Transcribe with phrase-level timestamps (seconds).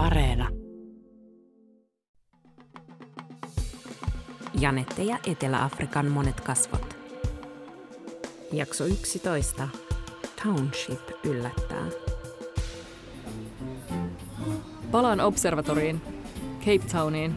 [0.00, 0.48] Areena.
[4.60, 6.96] Janette ja Etelä-Afrikan monet kasvot.
[8.52, 9.68] Jakso 11.
[10.44, 11.86] Township yllättää.
[14.90, 16.02] Palaan observatoriin,
[16.58, 17.34] Cape Towniin.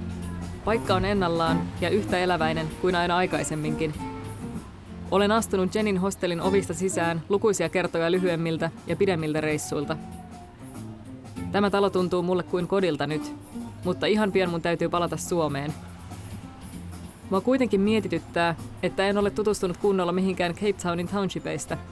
[0.65, 3.93] Paikka on ennallaan ja yhtä eläväinen kuin aina aikaisemminkin.
[5.11, 9.97] Olen astunut Jenin hostelin ovista sisään lukuisia kertoja lyhyemmiltä ja pidemmiltä reissuilta.
[11.53, 13.35] Tämä talo tuntuu mulle kuin kodilta nyt,
[13.85, 15.73] mutta ihan pian mun täytyy palata Suomeen.
[17.29, 21.77] Mua kuitenkin mietityttää, että en ole tutustunut kunnolla mihinkään Cape Townin townshipeista–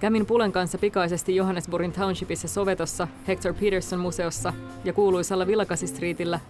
[0.00, 4.52] Kämin Pulen kanssa pikaisesti Johannesburgin townshipissa Sovetossa, Hector Peterson museossa
[4.84, 6.40] ja kuuluisalla Villakasi Streetillä,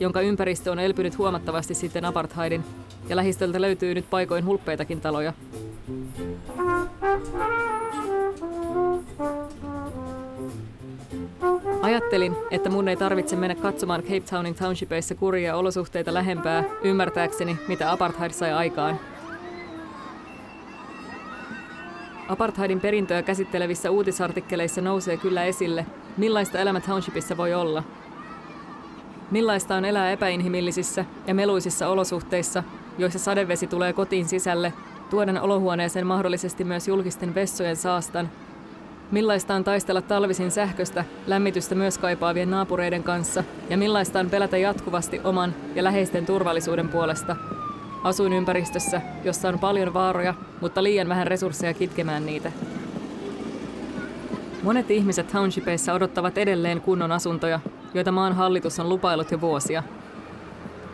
[0.00, 2.64] jonka ympäristö on elpynyt huomattavasti sitten apartheidin,
[3.08, 5.32] ja lähistöltä löytyy nyt paikoin hulppeitakin taloja.
[11.86, 17.92] Ajattelin, että mun ei tarvitse mennä katsomaan Cape Townin townshipeissa kurjia olosuhteita lähempää, ymmärtääkseni, mitä
[17.92, 19.00] apartheid sai aikaan.
[22.28, 27.82] Apartheidin perintöä käsittelevissä uutisartikkeleissa nousee kyllä esille, millaista elämä townshipissa voi olla.
[29.30, 32.62] Millaista on elää epäinhimillisissä ja meluisissa olosuhteissa,
[32.98, 34.72] joissa sadevesi tulee kotiin sisälle,
[35.10, 38.30] tuoden olohuoneeseen mahdollisesti myös julkisten vessojen saastan.
[39.10, 45.20] Millaista on taistella talvisin sähköstä, lämmitystä myös kaipaavien naapureiden kanssa, ja millaista on pelätä jatkuvasti
[45.24, 47.36] oman ja läheisten turvallisuuden puolesta–
[48.06, 52.52] Asuinympäristössä, jossa on paljon vaaroja, mutta liian vähän resursseja kitkemään niitä.
[54.62, 57.60] Monet ihmiset townshipeissa odottavat edelleen kunnon asuntoja,
[57.94, 59.82] joita maan hallitus on lupailut jo vuosia.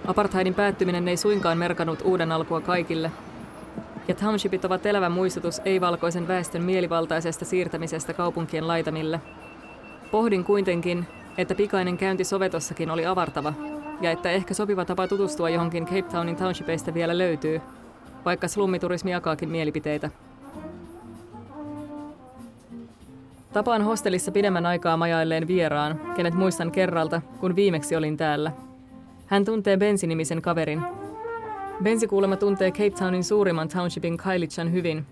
[0.06, 3.10] Apartheidin päättyminen ei suinkaan merkannut uuden alkua kaikille,
[4.08, 9.20] ja townshipit ovat elävä muistutus ei-valkoisen väestön mielivaltaisesta siirtämisestä kaupunkien laitamille.
[10.10, 11.06] Pohdin kuitenkin,
[11.38, 13.52] että pikainen käynti Sovetossakin oli avartava–
[14.02, 17.60] ja että ehkä sopiva tapa tutustua johonkin Cape Townin townshipeista vielä löytyy,
[18.24, 20.10] vaikka slummiturismi jakaakin mielipiteitä.
[23.52, 28.52] Tapaan hostelissa pidemmän aikaa majailleen vieraan, kenet muistan kerralta, kun viimeksi olin täällä.
[29.26, 31.01] Hän tuntee Bensi-nimisen kaverin.
[31.82, 35.06] Bensi kuulemma tuntee Cape Townin suurimman townshipin Kailichan hyvin,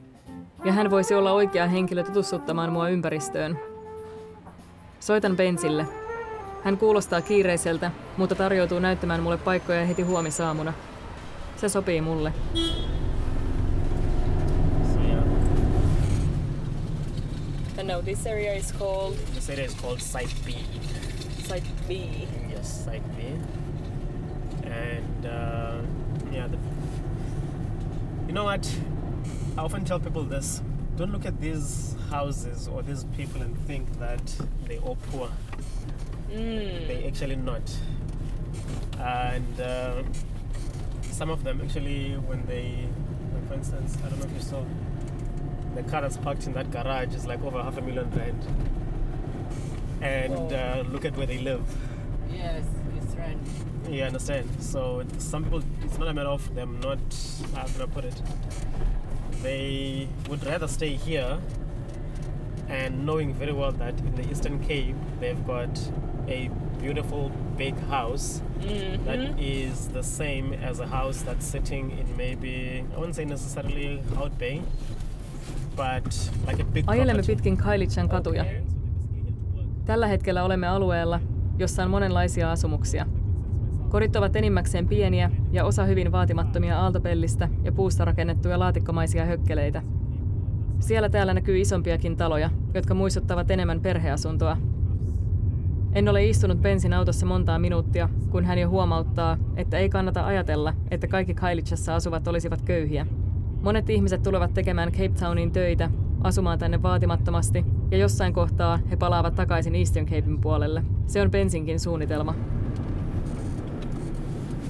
[0.65, 3.59] ja hän voisi olla oikea henkilö tutustuttamaan mua ympäristöön.
[5.01, 5.87] Soitan Bensille–
[6.65, 10.73] hän kuulostaa kiireiseltä, mutta tarjoutuu näyttämään mulle paikkoja heti huomisaamuna.
[11.57, 12.33] Se sopii mulle.
[17.79, 19.17] And now this area is called.
[19.33, 20.49] This area is called Site B.
[21.49, 21.91] Site B.
[22.51, 23.19] Yes, Site B.
[24.65, 26.00] And uh,
[26.31, 26.59] yeah, the,
[28.27, 28.71] you know what?
[29.57, 30.63] I often tell people this:
[30.97, 34.23] don't look at these houses or these people and think that
[34.67, 35.29] they're all poor.
[36.31, 36.87] Mm.
[36.87, 37.63] They actually not.
[38.99, 40.03] And uh,
[41.03, 42.87] some of them actually, when they,
[43.35, 44.65] like for instance, I don't know if you saw,
[45.75, 48.45] the car that's parked in that garage is like over half a million rand.
[50.03, 51.63] And uh, look at where they live.
[52.33, 52.65] Yes,
[52.97, 53.41] it's rent.
[53.89, 54.49] You understand?
[54.61, 56.99] So some people, it's not a matter of them not,
[57.55, 58.23] how can I put it?
[59.43, 61.39] They would rather stay here
[62.69, 65.91] and knowing very well that in the Eastern Cape they've got
[66.29, 69.05] a beautiful big house mm-hmm.
[69.05, 74.01] that is the same as a house that's sitting in maybe I wouldn't say necessarily
[74.17, 74.63] Out Bay,
[75.77, 78.45] but like a big Ajelemme pitkin Kailichan katuja.
[79.85, 81.21] Tällä hetkellä olemme alueella,
[81.59, 83.07] jossa on monenlaisia asumuksia.
[83.91, 89.83] Kodit ovat enimmäkseen pieniä ja osa hyvin vaatimattomia aaltopellistä ja puusta rakennettuja laatikkomaisia hökkeleitä.
[90.81, 94.57] Siellä täällä näkyy isompiakin taloja, jotka muistuttavat enemmän perheasuntoa
[95.93, 100.75] en ole istunut Bensin autossa montaa minuuttia, kun hän jo huomauttaa, että ei kannata ajatella,
[100.91, 103.07] että kaikki Kailichassa asuvat olisivat köyhiä.
[103.63, 105.91] Monet ihmiset tulevat tekemään Cape Towniin töitä,
[106.23, 110.85] asumaan tänne vaatimattomasti, ja jossain kohtaa he palaavat takaisin Eastern Capein puolelle.
[111.07, 112.35] Se on Bensinkin suunnitelma.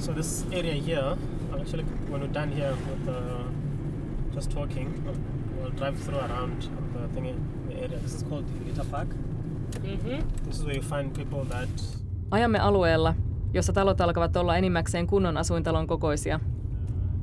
[0.01, 1.17] So this area here,
[1.61, 3.15] actually when we're done here with uh,
[4.35, 4.89] just talking,
[5.61, 6.63] we'll drive through around
[6.93, 7.37] the thing,
[7.69, 7.99] the area.
[7.99, 9.09] This is called Vita Park.
[9.09, 10.47] Mm-hmm.
[10.47, 11.69] This is where you find people that...
[12.31, 13.15] Ajamme alueella,
[13.55, 16.41] jossa talot alkavat olla enimmäkseen kunnon asuintalon kokoisia.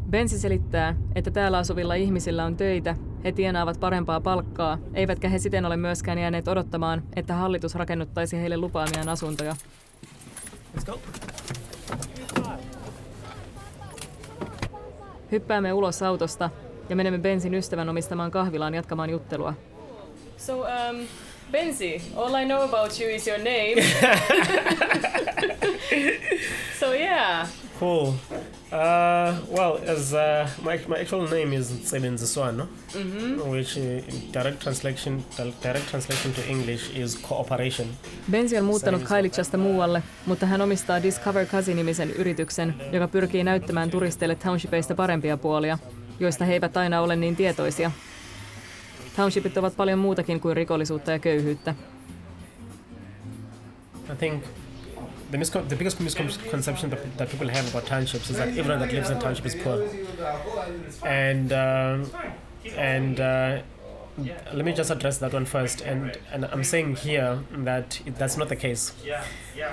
[0.09, 5.65] Bensi selittää, että täällä asuvilla ihmisillä on töitä, he tienaavat parempaa palkkaa, eivätkä he siten
[5.65, 9.55] ole myöskään jääneet odottamaan, että hallitus rakennuttaisi heille lupaamiaan asuntoja.
[10.75, 10.99] Let's go.
[15.31, 16.49] Hyppäämme ulos autosta
[16.89, 19.53] ja menemme Bensin ystävän omistamaan kahvilaan jatkamaan juttelua.
[20.37, 21.07] So, um,
[21.51, 23.81] Benzi, all I know about you is your name.
[26.79, 27.47] so yeah.
[27.79, 28.13] Cool.
[28.71, 32.67] Uh, well, as uh, my, my actual name is Tsebenzi Swano,
[33.49, 35.23] which uh, in direct translation
[35.63, 37.87] direct translation to English is cooperation.
[38.31, 44.35] Benzi on muuttanut Kailichasta muualle, mutta hän omistaa Discover Kasi-nimisen yrityksen, joka pyrkii näyttämään turisteille
[44.35, 45.77] townshipeista parempia puolia,
[46.19, 47.91] joista he eivät aina ole niin tietoisia.
[49.15, 51.75] Townshipit ovat paljon muutakin kuin rikollisuutta ja köyhyyttä.
[54.13, 54.43] I think
[55.31, 58.91] the, miscon- the biggest misconception that, that people have about townships is that everyone that
[58.93, 59.87] lives in township is poor.
[61.05, 62.11] And um
[62.75, 63.61] and uh,
[64.53, 65.81] let me just address that one first.
[65.81, 68.93] And and I'm saying here that it, that's not the case.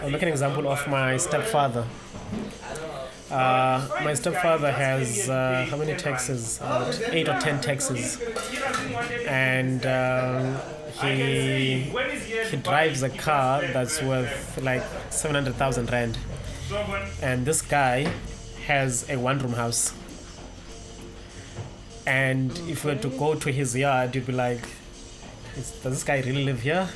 [0.03, 1.87] I'll make an example of my stepfather.
[3.31, 6.59] Uh, my stepfather has uh, how many taxes?
[6.59, 8.21] About eight or ten taxes,
[9.27, 10.57] and um,
[11.05, 11.91] he
[12.51, 16.19] he drives a car that's worth like seven hundred thousand rand,
[17.23, 18.09] and this guy
[18.67, 19.93] has a one-room house.
[22.07, 24.61] And if we were to go to his yard, you'd be like,
[25.57, 26.89] "Does this guy really live here?"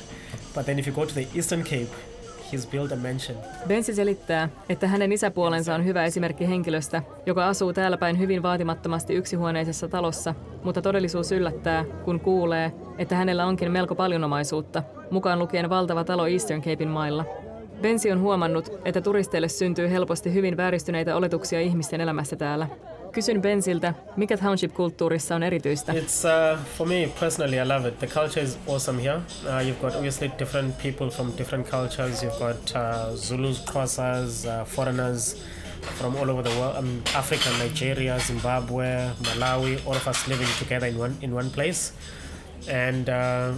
[0.53, 1.89] But then if you go to the Eastern Cape,
[2.53, 3.37] he's built a mansion.
[3.67, 9.13] Bensi selittää, että hänen isäpuolensa on hyvä esimerkki henkilöstä, joka asuu täällä päin hyvin vaatimattomasti
[9.13, 15.69] yksihuoneisessa talossa, mutta todellisuus yllättää, kun kuulee, että hänellä onkin melko paljon omaisuutta, mukaan lukien
[15.69, 17.25] valtava talo Eastern Capein mailla.
[17.81, 22.67] Bensi on huomannut, että turisteille syntyy helposti hyvin vääristyneitä oletuksia ihmisten elämästä täällä.
[23.11, 25.91] Kysyn Bensiltä, mikä township-kulttuurissa on erityistä.
[25.93, 27.99] It's uh, for me personally, I love it.
[27.99, 29.15] The culture is awesome here.
[29.17, 32.23] Uh, you've got obviously different people from different cultures.
[32.23, 35.35] You've got uh, Zulus, Xhosas, uh, foreigners
[35.81, 36.75] from all over the world.
[36.77, 39.79] Um, Africa, Nigeria, Zimbabwe, Malawi.
[39.85, 41.91] All of us living together in one in one place,
[42.67, 43.09] and.
[43.09, 43.53] Uh,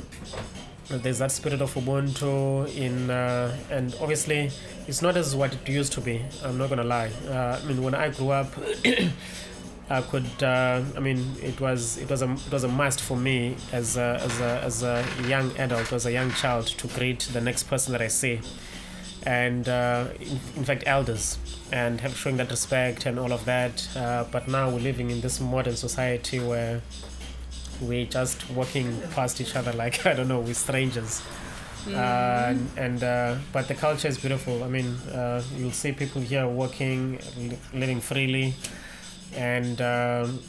[0.97, 4.51] there's that spirit of Ubuntu in, uh, and obviously
[4.87, 6.21] it's not as what it used to be.
[6.43, 7.11] I'm not gonna lie.
[7.27, 8.47] Uh, I mean, when I grew up,
[9.89, 10.43] I could.
[10.43, 13.97] Uh, I mean, it was it was a it was a must for me as
[13.97, 17.63] a, as a as a young adult, as a young child, to greet the next
[17.63, 18.39] person that I see,
[19.23, 21.37] and uh, in, in fact elders,
[21.71, 23.87] and have showing that respect and all of that.
[23.95, 26.81] Uh, but now we're living in this modern society where
[27.81, 31.21] we're just walking past each other like I don't know, we're strangers.
[31.87, 34.63] Uh, and uh, but the culture is beautiful.
[34.63, 37.19] I mean, uh, you'll see people here walking,
[37.73, 38.53] living freely,
[39.35, 40.39] and um,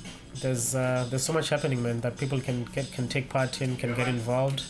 [0.42, 3.76] there's uh, there's so much happening, man, that people can get can take part in,
[3.76, 4.62] can get involved,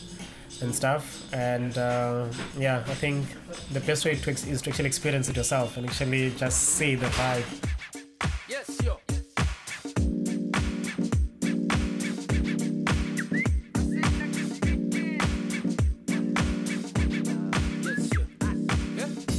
[0.60, 1.22] and stuff.
[1.32, 2.26] And uh,
[2.56, 3.26] yeah, I think
[3.72, 6.94] the best way to ex- is to actually experience it yourself and actually just see
[6.94, 7.44] the vibe.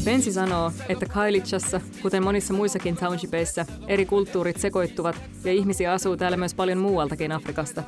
[0.05, 6.37] Bensi sanoo, että Kailichassa, kuten monissa muissakin townshipeissa, eri kulttuurit sekoittuvat ja ihmisiä asuu täällä
[6.37, 7.83] myös paljon muualtakin Afrikasta.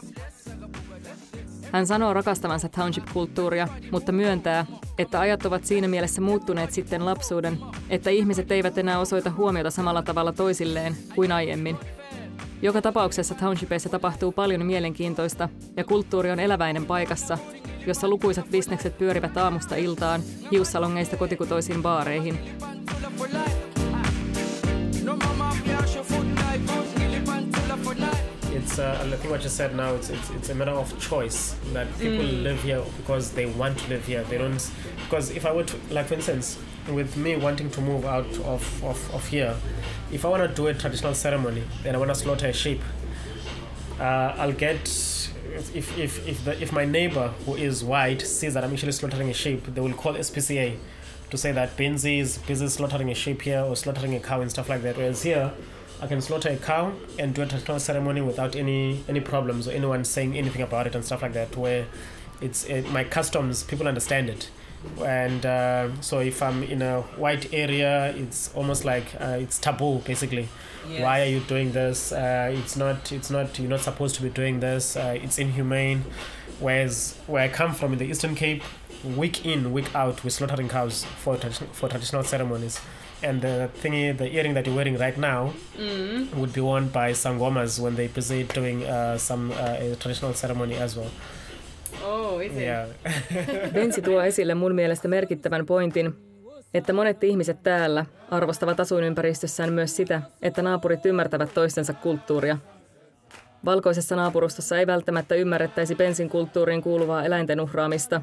[1.71, 4.65] Hän sanoo rakastavansa township-kulttuuria, mutta myöntää,
[4.97, 7.57] että ajat ovat siinä mielessä muuttuneet sitten lapsuuden,
[7.89, 11.77] että ihmiset eivät enää osoita huomiota samalla tavalla toisilleen kuin aiemmin.
[12.61, 17.37] Joka tapauksessa townshipeissa tapahtuu paljon mielenkiintoista ja kulttuuri on eläväinen paikassa,
[17.85, 20.21] jossa lukuisat bisnekset pyörivät aamusta iltaan
[20.51, 22.39] hiussalongeista kotikutoisiin baareihin.
[22.59, 23.55] Full for life.
[25.03, 28.35] No mama, flash your foot knife, out, nearly pantilla for life.
[28.55, 29.95] It's uh, think what you said now.
[29.95, 33.89] It's, it's it's a matter of choice that people live here because they want to
[33.89, 34.23] live here.
[34.23, 34.71] They don't
[35.03, 36.57] because if I were to like for instance,
[36.93, 39.55] with me wanting to move out of of, of here,
[40.11, 42.81] if I want to do a traditional ceremony, then I want to slaughter a sheep.
[43.99, 48.63] Uh, I'll get if if if the if my neighbor who is white sees that
[48.63, 50.77] I'm actually slaughtering a sheep, they will call SPCA
[51.29, 54.49] to say that Benzi is busy slaughtering a sheep here or slaughtering a cow and
[54.49, 54.97] stuff like that.
[54.97, 55.51] Whereas here,
[56.01, 59.71] I can slaughter a cow and do a traditional ceremony without any any problems or
[59.71, 61.55] anyone saying anything about it and stuff like that.
[61.55, 61.87] Where
[62.41, 64.49] it's uh, my customs, people understand it.
[65.03, 69.99] And uh, so if I'm in a white area, it's almost like uh, it's taboo
[70.05, 70.47] basically.
[71.03, 72.11] Why are you doing this?
[72.11, 73.11] Uh, it's not.
[73.11, 73.57] It's not.
[73.57, 74.95] You're not supposed to be doing this.
[74.95, 76.03] Uh, it's inhumane.
[76.59, 78.63] Whereas where I come from in the Eastern Cape,
[79.03, 82.79] week in, week out, we're slaughtering cows for tradi- for traditional ceremonies.
[83.23, 85.53] And the thingy, the earring that you're wearing right now,
[86.35, 90.75] would be worn by sangomas when they're busy doing uh, some uh, a traditional ceremony
[90.75, 91.09] as well.
[92.05, 92.57] Oh, is it?
[92.57, 92.87] Yeah.
[93.73, 96.13] Bensi tuo esille mun mielestä merkittävän pointin,
[96.73, 102.57] että monet ihmiset täällä arvostavat asuinympäristössään myös sitä, että naapurit ymmärtävät toistensa kulttuuria.
[103.65, 108.21] Valkoisessa naapurustossa ei välttämättä ymmärrettäisi Bensin kulttuuriin kuuluvaa eläinten uhraamista,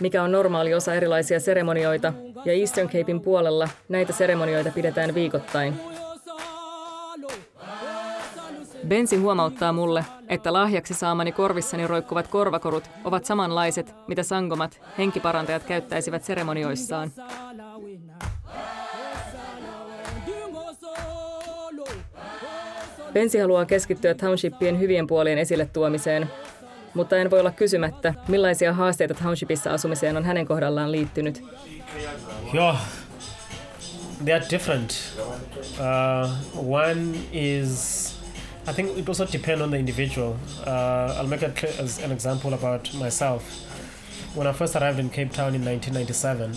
[0.00, 2.12] mikä on normaali osa erilaisia seremonioita,
[2.44, 5.74] ja Eastern Capein puolella näitä seremonioita pidetään viikoittain.
[8.88, 16.24] Bensi huomauttaa mulle, että lahjaksi saamani korvissani roikkuvat korvakorut ovat samanlaiset, mitä sangomat, henkiparantajat käyttäisivät
[16.24, 17.12] seremonioissaan.
[23.12, 26.30] Bensi haluaa keskittyä townshipien hyvien puolien esille tuomiseen,
[26.94, 31.44] mutta en voi olla kysymättä, millaisia haasteita townshipissa asumiseen on hänen kohdallaan liittynyt.
[32.54, 32.80] Yeah,
[34.24, 34.92] they are different.
[35.78, 37.02] Uh, one
[37.32, 38.05] is,
[38.68, 40.36] I think it also depends on the individual.
[40.66, 43.42] Uh, I'll make a, cl- as an example about myself.
[44.34, 46.50] When I first arrived in Cape Town in 1997,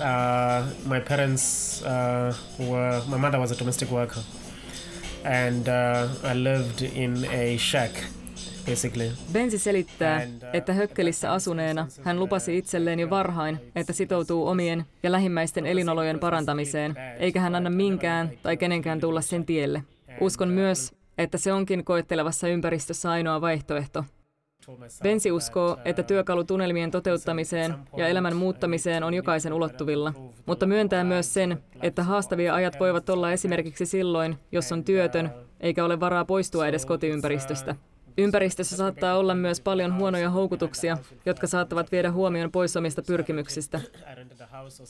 [0.00, 4.22] uh, my parents uh, were, my mother was a domestic worker,
[5.24, 7.92] and uh, I lived in a shack,
[8.66, 9.12] basically.
[9.32, 15.66] Bensi selittää, että Hökkelissä asuneena hän lupasi itselleen jo varhain, että sitoutuu omien ja lähimmäisten
[15.66, 19.82] elinolojen parantamiseen, eikä hän anna minkään tai kenenkään tulla sen tielle.
[20.20, 24.04] Uskon myös, että se onkin koettelevassa ympäristössä ainoa vaihtoehto.
[25.02, 30.12] Bensi uskoo, että työkalu tunnelmien toteuttamiseen ja elämän muuttamiseen on jokaisen ulottuvilla,
[30.46, 35.84] mutta myöntää myös sen, että haastavia ajat voivat olla esimerkiksi silloin, jos on työtön eikä
[35.84, 37.76] ole varaa poistua edes kotiympäristöstä.
[38.18, 43.80] Ympäristössä saattaa olla myös paljon huonoja houkutuksia, jotka saattavat viedä huomion pois omista pyrkimyksistä.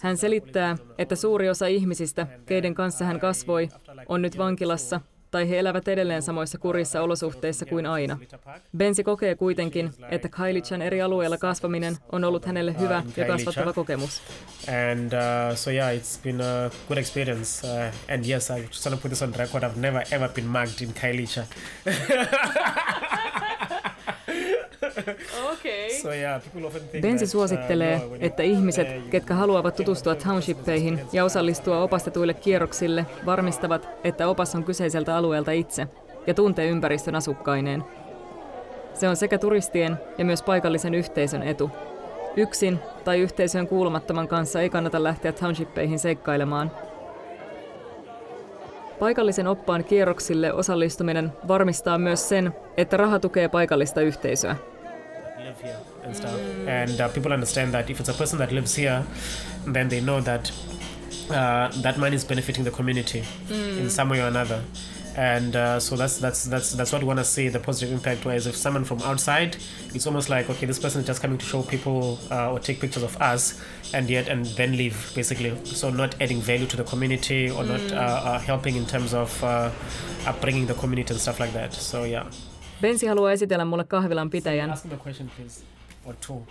[0.02, 3.68] Hän selittää, että suuri osa ihmisistä, keiden kanssa hän kasvoi,
[4.08, 8.18] on nyt vankilassa tai he elävät edelleen samoissa kurissa olosuhteissa kuin aina.
[8.76, 14.22] Bensi kokee kuitenkin, että Kailichan eri alueilla kasvaminen on ollut hänelle hyvä ja kasvattava kokemus.
[14.68, 17.66] And uh, so yeah, it's been a good experience.
[17.66, 19.62] Uh, and yes, I just want to put this on record.
[19.62, 21.42] I've never ever been mugged in Kailicha.
[24.82, 24.89] Okay.
[24.89, 24.89] So yeah, people often think
[27.02, 33.88] Bensi suosittelee, uh, no, että ihmiset, ketkä haluavat tutustua townshippeihin ja osallistua opastetuille kierroksille, varmistavat,
[34.04, 35.86] että opas on kyseiseltä alueelta itse
[36.26, 37.84] ja tuntee ympäristön asukkaineen.
[38.94, 41.70] Se on sekä turistien ja myös paikallisen yhteisön etu.
[42.36, 46.70] Yksin tai yhteisöön kuulumattoman kanssa ei kannata lähteä townshippeihin seikkailemaan.
[48.98, 54.56] Paikallisen oppaan kierroksille osallistuminen varmistaa myös sen, että raha tukee paikallista yhteisöä.
[55.60, 56.38] Live here and stuff.
[56.66, 59.04] And uh, people understand that if it's a person that lives here,
[59.66, 60.50] then they know that
[61.30, 64.62] uh, that money is benefiting the community in some way or another.
[65.16, 68.24] And uh, so that's that's that's that's what we want to see the positive impact.
[68.24, 69.56] Whereas if someone from outside,
[69.92, 72.80] it's almost like okay, this person is just coming to show people uh, or take
[72.80, 73.60] pictures of us,
[73.92, 75.56] and yet and then leave basically.
[75.64, 79.42] So not adding value to the community or not uh, uh, helping in terms of
[79.42, 79.72] uh,
[80.26, 81.74] upbringing the community and stuff like that.
[81.74, 82.30] So yeah.
[82.80, 84.70] Bensi haluaa esitellä mulle kahvilan pitäjän.
[84.70, 85.64] Ask me a question, please,
[86.04, 86.38] or two.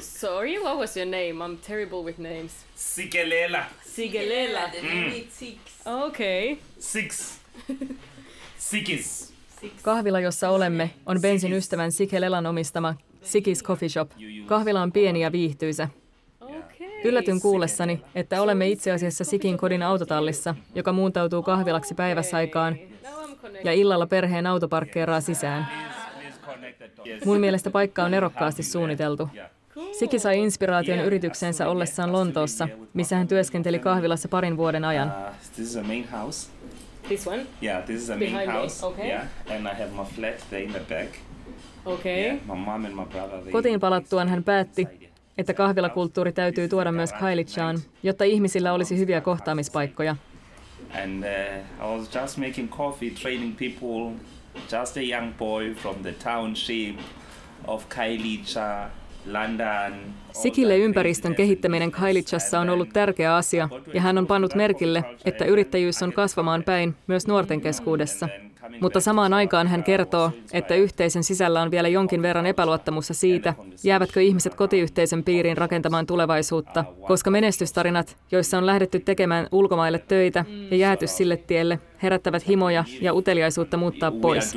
[0.00, 1.44] Sorry, what was your name?
[1.44, 2.52] I'm terrible with names.
[2.76, 3.64] Sikelela.
[3.86, 4.60] Sigelela.
[5.86, 6.56] Okay.
[6.78, 7.38] Six.
[8.58, 9.32] Sikis.
[9.82, 14.10] Kahvila, jossa olemme, on Bensin ystävän Sike Lelan omistama Sikis Coffee Shop.
[14.46, 15.88] Kahvila on pieni ja viihtyisä.
[17.04, 22.76] Yllätyn kuullessani, että olemme itse asiassa Sikin kodin autotallissa, joka muuntautuu kahvilaksi päiväsaikaan.
[23.64, 25.68] Ja illalla perheen auto parkkeeraa sisään.
[27.24, 29.28] Mun mielestä paikka on erokkaasti suunniteltu.
[29.98, 35.08] Siki sai inspiraation yritykseensä ollessaan Lontoossa, missä hän työskenteli kahvilassa parin vuoden ajan.
[35.08, 35.78] Uh, this
[36.12, 36.50] house.
[37.26, 37.46] One.
[37.62, 38.86] Yeah, this is a main Behind me, house.
[38.86, 39.06] okay.
[39.06, 41.14] Yeah, and I have my flat there in the back.
[41.84, 42.20] Okay.
[42.20, 43.40] Yeah, my mom and my brother.
[43.42, 44.88] They Kotiin palattuaan hän päätti,
[45.38, 50.16] että kahvilakulttuuri täytyy tuoda myös Kailichaan, jotta ihmisillä olisi hyviä kohtaamispaikkoja.
[50.94, 54.12] And uh, I was just making coffee, training people.
[54.70, 56.96] Just a young boy from the township
[57.66, 58.90] of Kailicha,
[59.26, 60.14] London.
[60.32, 66.02] Sikille ympäristön kehittäminen Kailichassa on ollut tärkeä asia, ja hän on pannut merkille, että yrittäjyys
[66.02, 68.28] on kasvamaan päin myös nuorten keskuudessa.
[68.80, 74.22] Mutta samaan aikaan hän kertoo, että yhteisön sisällä on vielä jonkin verran epäluottamusta siitä, jäävätkö
[74.22, 81.06] ihmiset kotiyhteisön piiriin rakentamaan tulevaisuutta, koska menestystarinat, joissa on lähdetty tekemään ulkomaille töitä ja jääty
[81.06, 84.54] sille tielle, herättävät himoja ja uteliaisuutta muuttaa pois.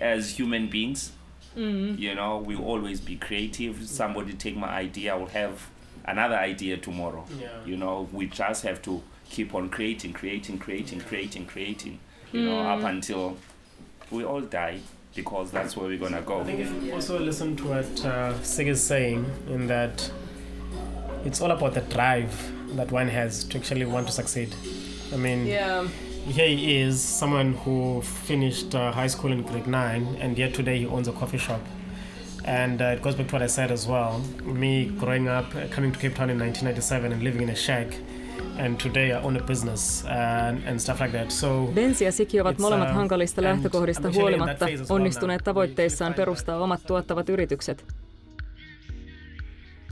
[0.00, 1.13] as human beings,
[1.56, 3.86] you know, we always be creative.
[3.88, 5.68] Somebody take my idea, I will have
[6.04, 7.24] another idea tomorrow.
[7.40, 7.48] Yeah.
[7.64, 11.98] You know, we just have to keep on creating, creating, creating, creating, creating.
[12.32, 13.36] You know, up until
[14.10, 14.80] we all die,
[15.14, 16.40] because that's where we're gonna go.
[16.40, 20.10] I think also listen to what uh, Sig is saying, in that
[21.24, 24.52] it's all about the drive that one has to actually want to succeed.
[25.12, 25.86] I mean, Yeah.
[26.26, 30.78] Here he is, someone who finished uh, high school in grade nine, and yet today
[30.78, 31.60] he owns a coffee shop.
[32.44, 34.20] And uh, it goes back to what I said as well.
[34.44, 37.94] Me growing up, uh, coming to Cape Town in 1997 and living in a shack,
[38.58, 41.32] and today I own a business and, and stuff like that.
[41.32, 45.44] So Bensi ja Siki ovat molemmat uh, hankalista lähtökohdista I'm actually in that huolimatta onnistuneet
[45.44, 48.03] tavoitteissaan perustaa omat tuottavat yritykset.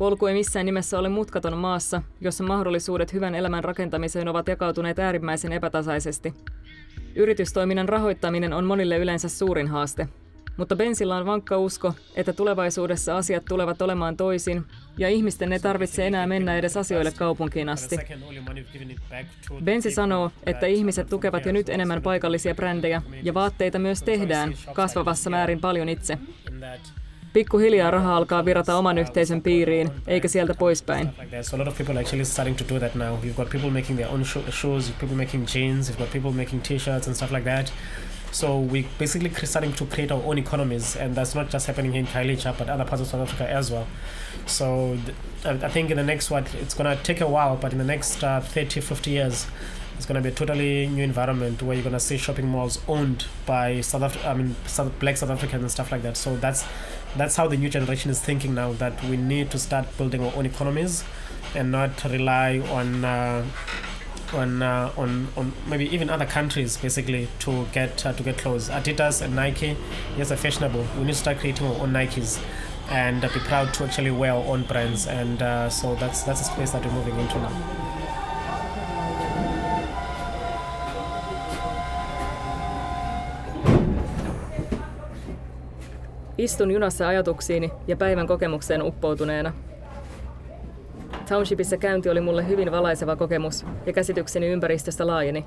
[0.03, 5.53] Polku ei missään nimessä ole mutkaton maassa, jossa mahdollisuudet hyvän elämän rakentamiseen ovat jakautuneet äärimmäisen
[5.53, 6.35] epätasaisesti.
[7.15, 10.09] Yritystoiminnan rahoittaminen on monille yleensä suurin haaste,
[10.57, 14.65] mutta Bensillä on vankka usko, että tulevaisuudessa asiat tulevat olemaan toisin
[14.99, 17.97] ja ihmisten ei tarvitse enää mennä edes asioille kaupunkiin asti.
[19.65, 25.31] Bensi sanoo, että ihmiset tukevat jo nyt enemmän paikallisia brändejä ja vaatteita myös tehdään kasvavassa
[25.31, 26.19] määrin paljon itse.
[27.33, 31.09] Pikkuhiljaa raha alkaa virata oman yhteisön piiriin, eikä sieltä poispäin.
[31.43, 33.19] So a lot of people are actually starting to do that now.
[33.25, 36.33] You've got people making their own sho- shoes, you've people making jeans, you've got people
[36.33, 37.73] making t-shirts and stuff like that.
[38.33, 42.07] So we basically starting to create our own economies, and that's not just happening in
[42.07, 43.87] Kailicha, but other parts of South Africa as well.
[44.47, 44.97] So
[45.43, 47.85] th- I think in the next what it's gonna take a while, but in the
[47.95, 49.47] next uh, 30, 50 years,
[49.97, 53.81] it's gonna be a totally new environment where you're gonna see shopping malls owned by
[53.83, 56.17] South Af- I mean South, black South Africans and stuff like that.
[56.17, 56.65] So that's
[57.17, 60.35] that's how the new generation is thinking now that we need to start building our
[60.35, 61.05] own economies
[61.55, 63.45] and not rely on uh,
[64.33, 68.69] on uh, on on maybe even other countries basically to get uh, to get clothes.
[68.71, 69.77] Adidas and Nike,
[70.17, 70.87] yes, are fashionable.
[70.97, 72.43] We need to start creating our own Nikes
[72.91, 75.07] and be proud to actually wear our own brands.
[75.07, 78.02] And uh, so that's that's a space that we're moving into now.
[86.43, 89.53] Istun junassa ajatuksiini ja päivän kokemukseen uppoutuneena.
[91.29, 95.45] Townshipissa käynti oli mulle hyvin valaiseva kokemus ja käsitykseni ympäristöstä laajeni.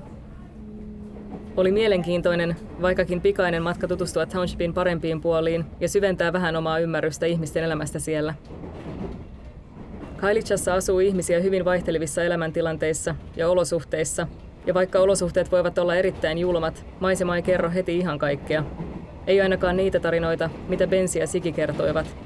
[1.56, 7.64] Oli mielenkiintoinen, vaikkakin pikainen matka tutustua Townshipin parempiin puoliin ja syventää vähän omaa ymmärrystä ihmisten
[7.64, 8.34] elämästä siellä.
[10.16, 14.26] Kailichassa asuu ihmisiä hyvin vaihtelevissa elämäntilanteissa ja olosuhteissa,
[14.66, 18.64] ja vaikka olosuhteet voivat olla erittäin julmat, maisema ei kerro heti ihan kaikkea.
[19.26, 22.16] Ei ainakaan niitä tarinoita, mitä Bensi ja Siki kertoivat.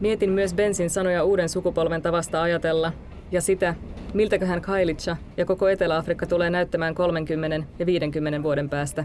[0.00, 2.92] Mietin myös Bensin sanoja uuden sukupolven tavasta ajatella
[3.32, 3.74] ja sitä,
[4.14, 9.04] miltäköhän Kailitsa ja koko Etelä-Afrikka tulee näyttämään 30 ja 50 vuoden päästä.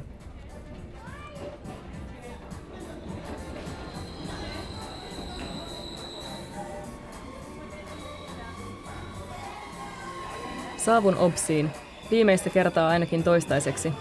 [10.77, 11.69] Saavun Opsiin,
[12.11, 13.93] viimeistä kertaa ainakin toistaiseksi.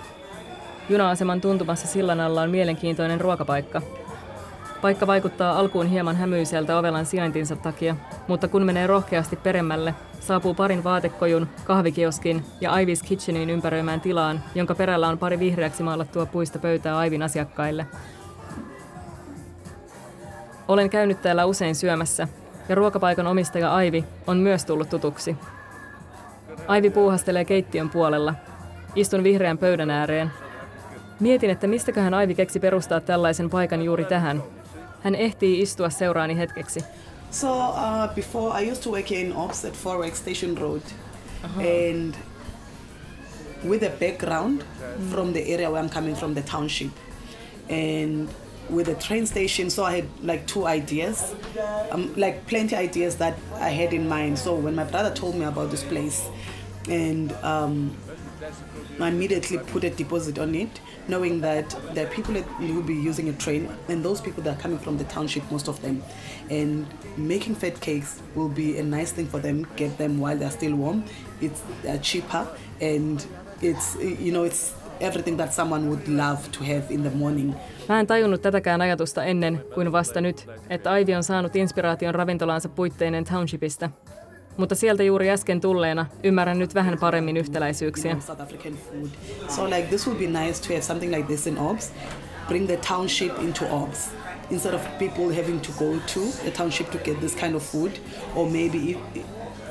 [0.88, 3.83] Juna-aseman tuntumassa sillan alla on mielenkiintoinen ruokapaikka.
[4.81, 7.97] Paikka vaikuttaa alkuun hieman hämyiseltä ovelan sijaintinsa takia,
[8.29, 14.75] mutta kun menee rohkeasti peremmälle, saapuu parin vaatekojun, kahvikioskin ja Ivy's Kitchenin ympäröimään tilaan, jonka
[14.75, 17.87] perällä on pari vihreäksi maalattua puista pöytää Aivin asiakkaille.
[20.68, 22.29] Olen käynyt täällä usein syömässä,
[22.68, 25.37] ja ruokapaikan omistaja Aivi on myös tullut tutuksi.
[26.66, 28.35] Aivi puuhastelee keittiön puolella.
[28.94, 30.43] Istun vihreän pöydän ääreen.
[31.20, 34.42] Mietin, että mistäköhän Aivi keksi perustaa tällaisen paikan juuri tähän.
[35.03, 36.81] Hän ehtii istua seuraani hetkeksi.
[37.31, 40.83] So uh, before I used to work in Ops at Forex Station Road,
[41.57, 42.14] and
[43.68, 44.62] with a background
[45.11, 46.92] from the area where I'm coming from, the township,
[47.70, 48.29] and
[48.70, 49.70] with the train station.
[49.70, 51.35] So I had like two ideas,
[51.90, 54.38] um, like plenty ideas that I had in mind.
[54.38, 56.22] So when my brother told me about this place,
[56.88, 57.90] and um,
[59.00, 63.28] I immediately put a deposit on it, knowing that are people that will be using
[63.28, 66.02] a train, and those people that are coming from the township, most of them,
[66.50, 69.66] and making fat cakes will be a nice thing for them.
[69.76, 71.04] Get them while they're still warm.
[71.40, 72.46] It's uh, cheaper,
[72.80, 73.26] and
[73.62, 77.54] it's you know it's everything that someone would love to have in the morning.
[77.88, 82.68] Mä en tajunnut tätäkään ajatusta ennen kuin vasta nyt, että Aivi on saanut inspiraation ravintolaansa
[82.68, 83.90] puitteinen Townshipista.
[84.56, 88.16] Mutta sieltä juuri äsken tulleena ymmärrän nyt vähän paremmin yhtäläisyyksiä.
[89.48, 91.92] So like this would be nice to have something like this in Ops.
[92.48, 94.10] Bring the township into Ops
[94.50, 97.98] instead of people having to go to the township to get this kind of food,
[98.36, 99.24] or maybe if,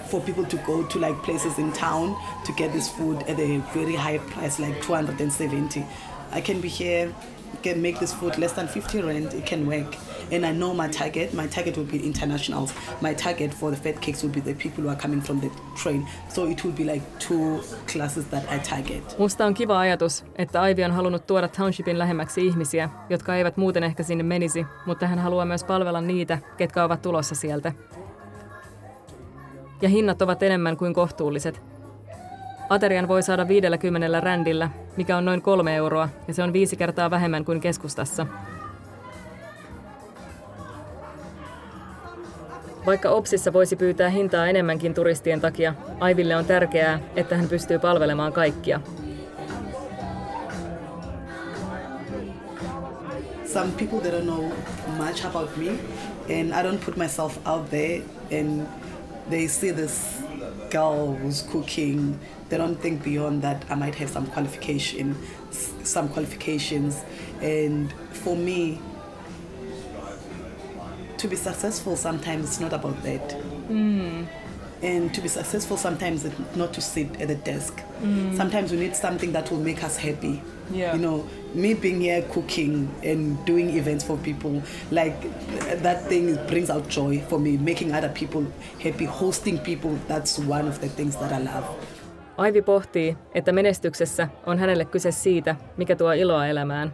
[0.09, 2.15] for people to go to like places in town
[2.45, 5.85] to get this food at a very high price, like 270.
[6.31, 7.13] I can be here,
[7.63, 9.33] can make this food less than 50 rand.
[9.33, 9.95] It can work.
[10.31, 11.33] And I know my target.
[11.33, 12.73] My target will be internationals.
[13.01, 15.49] My target for the fat cakes will be the people who are coming from the
[15.83, 16.07] train.
[16.29, 19.19] So it will be like two classes that I target.
[19.19, 23.83] Musta on kiva ajatus, että Aivi on halunnut tuoda Townshipin lähemmäksi ihmisiä, jotka eivät muuten
[23.83, 27.73] ehkä sinne menisi, mutta hän haluaa myös palvella niitä, ketkä ovat tulossa sieltä.
[29.83, 31.72] ja hinnat ovat enemmän kuin kohtuulliset.
[32.69, 37.11] Aterian voi saada 50 rändillä, mikä on noin kolme euroa, ja se on viisi kertaa
[37.11, 38.27] vähemmän kuin keskustassa.
[42.85, 48.33] Vaikka Opsissa voisi pyytää hintaa enemmänkin turistien takia, Aiville on tärkeää, että hän pystyy palvelemaan
[48.33, 48.81] kaikkia.
[53.53, 54.51] some people they don't know
[54.97, 55.77] much about me
[56.27, 58.67] and I don't put myself out there and
[59.29, 60.23] they see this
[60.71, 62.19] girl who's cooking
[62.53, 65.15] they don't think beyond that I might have some qualification
[65.83, 67.01] some qualifications.
[67.41, 68.79] And for me
[71.17, 73.31] to be successful sometimes it's not about that.
[73.31, 74.25] Hmm.
[74.83, 77.79] And to be successful sometimes it's not to sit at the desk.
[77.79, 78.35] Hmm.
[78.37, 80.43] Sometimes we need something that will make us happy.
[80.71, 80.93] Yeah.
[80.93, 85.21] you know me being here cooking and doing events for people like
[85.83, 88.45] that thing brings out joy for me making other people
[88.79, 89.99] happy hosting people.
[90.07, 91.67] That's one of the things that i love
[92.37, 96.93] Aivi pohtii, että menestyksessä on hänelle kyse siitä, mikä tuo iloa elämään.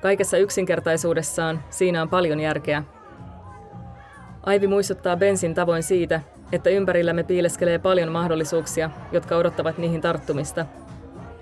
[0.00, 2.82] Kaikessa yksinkertaisuudessaan siinä on paljon järkeä.
[4.42, 6.20] Aivi muistuttaa Bensin tavoin siitä,
[6.52, 10.66] että ympärillämme piileskelee paljon mahdollisuuksia, jotka odottavat niihin tarttumista.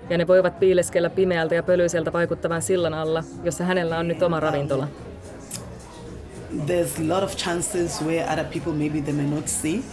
[0.09, 4.39] Ja ne voivat piileskellä pimeältä ja pölyiseltä vaikuttavan sillan alla, jossa hänellä on nyt oma
[4.39, 4.87] ravintola.
[6.51, 9.83] there's a lot of chances where other people maybe they may not see.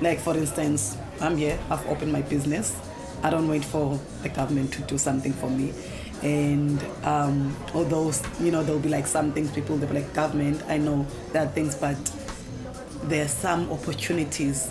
[0.00, 2.76] Like for instance, I'm here, I've opened my business.
[3.22, 5.72] I don't wait for the government to do something for me.
[6.22, 10.62] And um, although you know there'll be like some things people they'll be like government,
[10.68, 11.96] I know there are things, but
[13.04, 14.70] there are some opportunities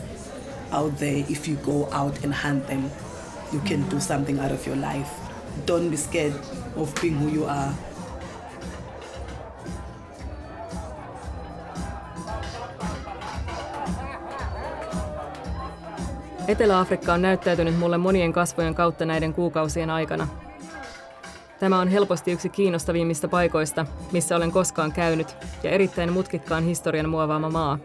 [0.72, 1.26] out there.
[1.30, 2.90] If you go out and hunt them,
[3.52, 5.12] you can do something out of your life.
[5.66, 6.34] Don't be scared
[6.76, 7.76] of being who you are.
[16.48, 20.28] Etelä-Afrikka on näyttäytynyt mulle monien kasvojen kautta näiden kuukausien aikana.
[21.60, 27.50] Tämä on helposti yksi kiinnostavimmista paikoista, missä olen koskaan käynyt, ja erittäin mutkikkaan historian muovaama
[27.50, 27.80] maa.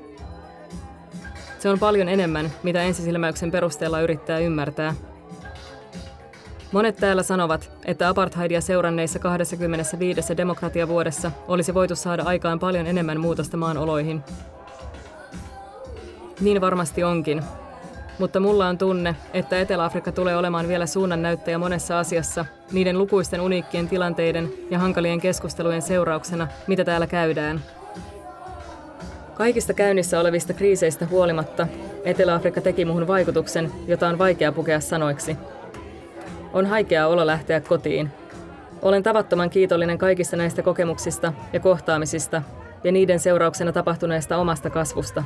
[1.59, 4.95] Se on paljon enemmän, mitä ensisilmäyksen perusteella yrittää ymmärtää.
[6.73, 13.57] Monet täällä sanovat, että apartheidia seuranneissa 25 demokratiavuodessa olisi voitu saada aikaan paljon enemmän muutosta
[13.57, 14.23] maan oloihin.
[16.41, 17.43] Niin varmasti onkin,
[18.19, 23.89] mutta mulla on tunne, että Etelä-Afrikka tulee olemaan vielä suunnannäyttäjä monessa asiassa, niiden lukuisten uniikkien
[23.89, 27.61] tilanteiden ja hankalien keskustelujen seurauksena, mitä täällä käydään.
[29.35, 31.67] Kaikista käynnissä olevista kriiseistä huolimatta,
[32.05, 35.37] Etelä-Afrikka teki muhun vaikutuksen, jota on vaikea pukea sanoiksi.
[36.53, 38.11] On haikea olo lähteä kotiin.
[38.83, 42.43] Olen tavattoman kiitollinen kaikista näistä kokemuksista ja kohtaamisista
[42.85, 45.25] ja niiden seurauksena tapahtuneesta omasta kasvusta.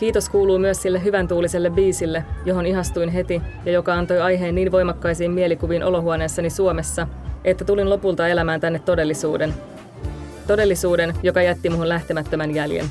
[0.00, 4.72] Kiitos kuuluu myös sille hyvän tuuliselle biisille, johon ihastuin heti ja joka antoi aiheen niin
[4.72, 7.06] voimakkaisiin mielikuviin olohuoneessani Suomessa,
[7.44, 9.54] että tulin lopulta elämään tänne todellisuuden.
[10.46, 12.86] Todellisuuden, joka jätti muhun lähtemättömän jäljen.